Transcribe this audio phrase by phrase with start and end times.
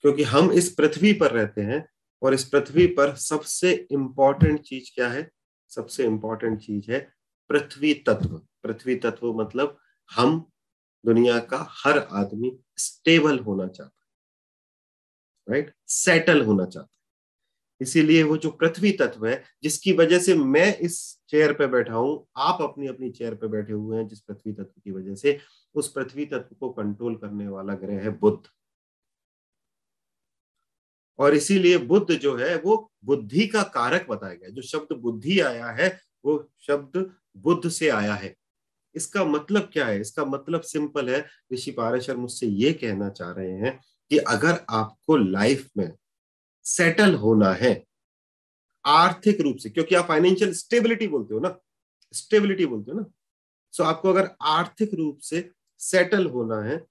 [0.00, 1.88] क्योंकि हम इस पृथ्वी पर रहते हैं
[2.22, 5.30] और इस पृथ्वी पर सबसे इंपॉर्टेंट चीज़ क्या है?
[5.68, 7.12] सबसे इंपॉर्टेंट चीज़ है
[7.48, 9.78] पृथ्वी तत्व। पृथ्वी तत्व मतलब
[10.14, 10.50] हम,
[11.06, 14.10] दुनिया का हर आदमी स्टेबल होना चाहता है।
[15.52, 17.00] राइट सेटल होना चाहता है।
[17.80, 22.26] इसीलिए वो जो पृथ्वी तत्व है, जिसकी वजह से मैं इस चेयर पे बैठा हूँ,
[22.36, 25.38] आप अपनी अपनी चेयर पे बैठे हुए हैं, जिस पृथ्वी तत्व की वजह से,
[25.74, 28.48] उस पृथ्वी तत्व को कंट्रोल करने वाला ग्रह है बुद्ध।
[31.20, 35.70] और इसीलिए बुद्ध जो है, वो बुद्धि का कारक बताया गया जो शब्द बुद्धि आया
[35.70, 35.88] है,
[36.24, 38.34] वो शब्द बुद्ध से आया है।
[38.94, 40.00] इसका मतलब क्या है?
[40.00, 43.78] इसका मतलब सिंपल है। ऋषि पारेश्वर मुझसे ये कहना चाह रहे हैं
[44.10, 45.92] कि अगर आपको लाइफ में
[46.64, 47.72] सेटल होना है,
[48.84, 51.56] आर्थिक रूप से, क्योंकि आप फाइनेंशियल स्टेबिलिटी बोलते हो ना,
[52.14, 53.04] स्टेबिलिटी बोलते हो ना,
[53.74, 55.48] सो आपको अगर आर्थिक रूप से
[55.80, 56.84] सेटल होना है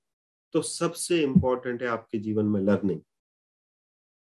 [0.53, 2.99] तो सबसे इंपॉर्टेंट है आपके जीवन में लर्निंग।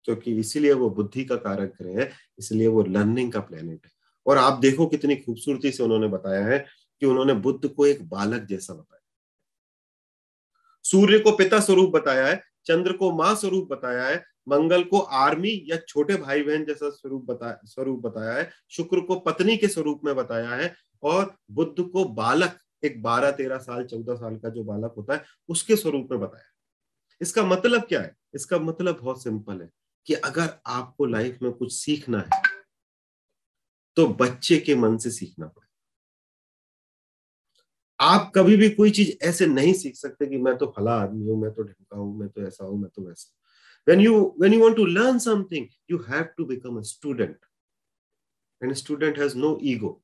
[0.04, 3.92] क्योंकि इसीलिए वो बुद्धि का कारक ग्रह है, इसलिए वो लर्निंग का प्लेनेट है।
[4.26, 6.58] और आप देखो कितनी खूबसूरती से उन्होंने बताया है
[7.02, 9.00] कि उन्होंने बुद्ध को एक बालक जैसा बताया।
[10.84, 15.50] सूर्य को पिता स्वरूप बताया है, चंद्र को माँ स्वरूप बताया है, मंगल को आर्मी
[15.66, 20.00] या छोटे भाई बहन जैसा स्वरूप बताया स्वरूप बताया है, शुक्र को पत्नी के स्वरूप
[20.04, 24.64] में बताया है और बुद्ध को बालक एक बारह तेरह साल, चौदह साल का जो
[24.64, 26.44] बालक होता है, उसके स्वरूप में बताया
[27.20, 28.14] इसका मतलब क्या है?
[28.34, 29.68] इसका मतलब बहुत सिंपल है।
[30.06, 32.42] कि अगर आपको लाइफ में कुछ सीखना है
[33.96, 35.66] तो बच्चे के मन से सीखना पड़ेगा
[38.00, 41.42] आप कभी भी कोई चीज़ ऐसे नहीं सीख सकते कि मैं तो फला आदमी हूँ,
[41.42, 43.36] मैं तो ढंका हूँ, मैं तो ऐसा हूँ, मैं तो वैसा
[43.88, 47.36] you, when you want to learn something, you have to become a student.
[48.60, 50.02] And a student has no ego.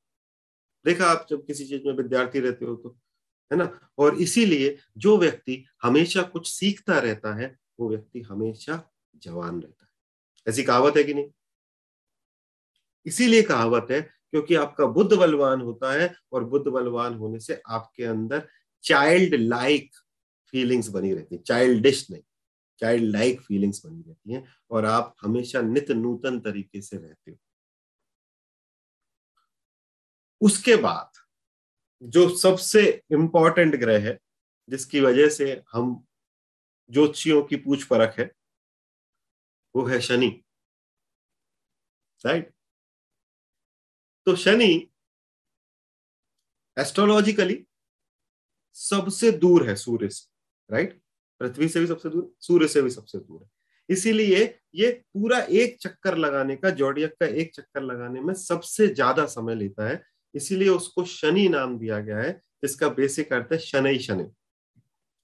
[0.84, 2.98] देखा आप जब किसी चीज़ में विद्यार्थी रहते हो तो
[3.52, 3.90] है ना?
[3.98, 9.85] और इसीलिए जो व्यक्ति हमेशा कुछ सीखता रहता है, वो व्यक्ति हमेशा जवान रहता है।
[10.48, 11.30] ऐसी कहावत है कि नहीं?
[13.06, 18.04] इसीलिए कहावत है क्योंकि आपका बुद्ध बलवान होता है और बुद्ध बलवान होने से आपके
[18.04, 18.48] अंदर
[18.82, 19.90] चाइल्ड लाइक
[20.50, 22.22] फीलिंग्स बनी रहती है। चाइल्डिश नहीं
[22.80, 27.36] चाइल्ड लाइक फीलिंग्स बनी रहती हैं और आप हमेशा नित नूतन तरीके से रहते हो।
[30.40, 31.10] उसके बाद
[32.02, 34.18] जो सबसे इंपॉर्टेंट ग्रह है,
[34.68, 36.06] जिसकी वजह से हम
[36.90, 38.32] ज्योतिषियों की पूछ परख है
[39.76, 40.28] वो है शनि
[42.24, 42.52] राइट
[44.26, 44.72] तो शनि
[46.76, 47.64] एस्ट्रोलॉजिकली
[48.76, 51.00] सबसे दूर है, सूर्य से राइट
[51.40, 53.48] पृथ्वी से भी सबसे दूर, सूर्य से भी सबसे दूर है।
[53.88, 54.42] इसीलिए
[54.74, 59.54] ये पूरा एक चक्कर लगाने का जोडियक का एक चक्कर लगाने में सबसे ज़्यादा समय
[59.54, 60.02] लेता है।
[60.34, 62.32] इसीलिए उसको शनि नाम दिया गया है,
[62.62, 64.24] जिसका बेसिक अर्थ है शनि शनि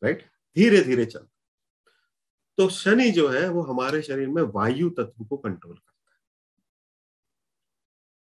[0.03, 0.23] राइट
[0.57, 1.27] धीरे धीरे चल
[2.63, 6.21] तो शनि जो है, वो हमारे शरीर में वायु तत्व को कंट्रोल करता है।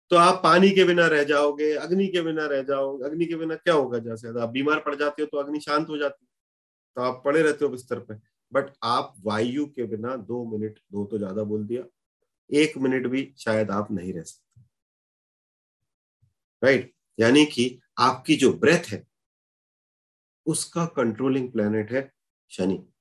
[0.09, 3.56] तो आप पानी के बिना रह जाओगे, अग्नि के बिना रह जाओगे, अग्नि के बिना
[3.56, 4.00] क्या होगा?
[4.00, 6.31] जैसे आप बीमार पड़ जाते हो तो अग्नि शांत हो जाती है।
[6.95, 8.16] तो आप पड़े रहते हो बिस्तर पे।
[8.53, 11.84] बट आप वायु के बिना दो मिनट, दो तो ज़्यादा बोल दिया,
[12.51, 14.61] एक मिनट भी शायद आप नहीं रह सकते।
[16.63, 19.07] राइट यानी कि आपकी जो ब्रेथ है,
[20.45, 22.11] उसका कंट्रोलिंग प्लेनेट है
[22.50, 22.93] शनि।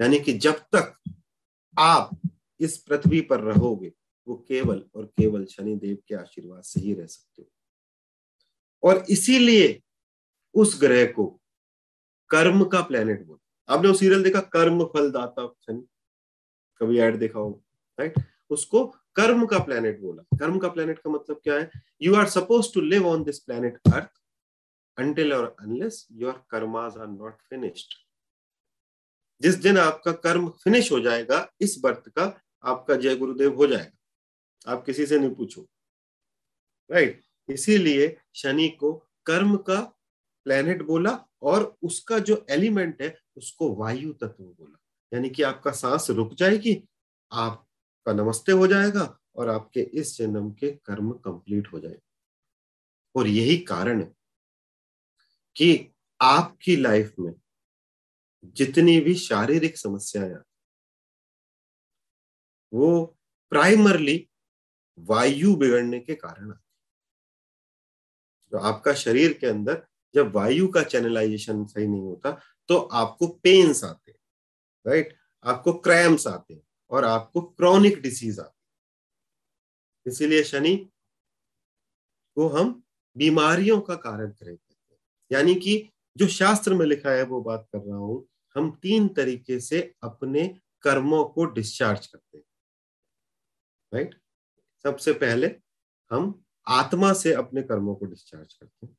[0.00, 1.14] यानी कि जब तक
[1.78, 2.20] आप
[2.60, 3.92] इस पृथ्वी पर रहोगे,
[4.28, 7.48] वो केवल और केवल शनि देव के आशीर्वाद से ही रह सकते हो।
[8.82, 9.82] और इसीलिए
[10.54, 11.40] उस ग्रह को
[12.30, 14.40] कर्म का प्लेनेट बोलते आपने वो सीरियल देखा?
[14.40, 15.86] कर्म फल दाता शनि।
[16.78, 17.64] कभी ऐड देखा हो?
[18.00, 18.14] राइट
[18.50, 21.70] उसको कर्म का प्लेनेट बोला। कर्म का प्लेनेट का मतलब क्या है?
[22.02, 24.08] You are suppose to live on this planet earth
[24.98, 28.05] until or unless your karmas are not finished
[29.42, 34.72] जिस दिन आपका कर्म फिनिश हो जाएगा, इस बर्थ का आपका जय गुरुदेव हो जाएगा।
[34.72, 35.68] आप किसी से नहीं पूछो।
[36.90, 38.92] राइट इसीलिए शनि को
[39.26, 39.80] कर्म का
[40.44, 44.78] प्लेनेट बोला और उसका जो एलिमेंट है, उसको वायु तत्व बोला।
[45.14, 46.88] यानी कि आपका सांस रुक जाएगी,
[47.32, 52.00] आपका नमस्ते हो जाएगा और आपके इस जन्म के कर्म कंप्लीट हो जाएँगे।
[53.16, 54.14] और यही कारण है
[55.56, 57.34] कि आपकी लाइफ में
[58.44, 60.36] जितनी भी शारीरिक समस्याएँ
[62.72, 63.16] वो
[63.50, 64.28] प्राइमरली
[64.98, 66.62] वायु बिगड़ने के कारण आती
[68.50, 73.84] तो आपका शरीर के अंदर जब वायु का चैनलाइजेशन सही नहीं होता तो आपको पेन्स
[73.84, 74.18] आते हैं
[74.86, 78.52] राइट आपको क्रैम्स आते हैं और आपको क्रॉनिक डिसीज आती
[80.10, 80.90] इसीलिए शनि
[82.34, 82.84] को हम
[83.16, 84.58] बीमारियों का कारण हैं।
[85.32, 88.26] यानी कि जो शास्त्र में लिखा है, वो बात कर रहा हूँ।
[88.56, 90.46] हम तीन तरीके से अपने
[90.82, 92.44] कर्मों को डिस्चार्ज करते हैं।
[93.92, 94.14] राइट
[94.84, 95.54] सबसे पहले
[96.10, 98.96] हम आत्मा से अपने कर्मों को डिस्चार्ज करते हैं।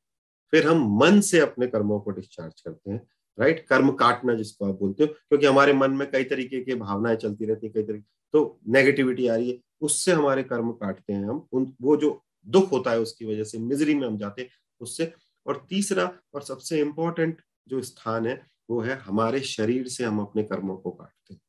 [0.52, 3.06] फिर हम मन से अपने कर्मों को डिस्चार्ज करते हैं।
[3.38, 7.16] राइट कर्म काटना जिसको आप बोलते हो, क्योंकि हमारे मन में कई तरीके की भावनाएँ
[7.16, 8.04] चलती रहती है, कई तरीके
[8.34, 12.72] तो नेगेटिविटी आ रही है, उससे हमारे कर्म काटते हैं हम। उन, वो जो दुख
[12.72, 14.50] होता है, उसकी वजह से मिजरी में हम जाते हैं,
[14.80, 15.12] उससे
[15.46, 20.42] और तीसरा और सबसे इंपॉर्टेंट जो स्थान है, वो है हमारे शरीर से हम अपने
[20.44, 21.40] कर्मों को काटते हैं।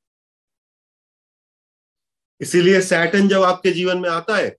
[2.41, 4.49] इसीलिए सैटन जब आपके जीवन में आता है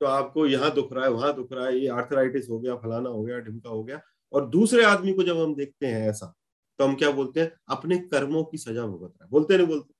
[0.00, 3.08] तो आपको यहाँ दुख रहा है, वहाँ दुख रहा है, ये आर्थराइटिस हो गया, फलाना
[3.08, 4.00] हो गया, ढिमका हो गया,
[4.32, 6.32] और दूसरे आदमी को जब हम देखते हैं ऐसा
[6.78, 7.50] तो हम क्या बोलते हैं?
[7.68, 9.94] अपने कर्मों की सजा भुगत रहा है। बोलते नहीं बोलते?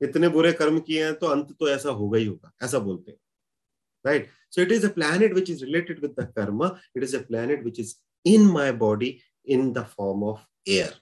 [0.00, 3.18] इतने बुरे कर्म किए हैं तो अंत तो ऐसा होगा ही होगा, ऐसा बोलते हैं।
[4.04, 4.28] Right?
[4.50, 6.80] So it is a planet which is related with the karma.
[6.94, 10.92] It is a planet which is in my body in the form of air